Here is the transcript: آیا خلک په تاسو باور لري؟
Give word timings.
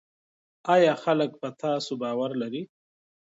آیا 0.75 0.93
خلک 1.03 1.29
په 1.41 1.47
تاسو 1.63 1.91
باور 2.01 2.31
لري؟ 2.41 2.63